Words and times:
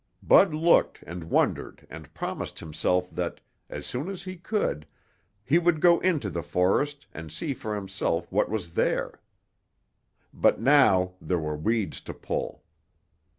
Bud 0.23 0.51
looked 0.55 1.03
and 1.05 1.25
wondered 1.25 1.85
and 1.87 2.11
promised 2.15 2.57
himself 2.57 3.11
that, 3.11 3.39
as 3.69 3.85
soon 3.85 4.09
as 4.09 4.23
he 4.23 4.35
could, 4.35 4.87
he 5.45 5.59
would 5.59 5.79
go 5.79 5.99
into 5.99 6.31
the 6.31 6.41
forest 6.41 7.05
and 7.13 7.31
see 7.31 7.53
for 7.53 7.75
himself 7.75 8.25
what 8.31 8.49
was 8.49 8.73
there. 8.73 9.21
But 10.33 10.59
now 10.59 11.13
there 11.21 11.37
were 11.37 11.55
weeds 11.55 12.01
to 12.01 12.15
pull. 12.15 12.63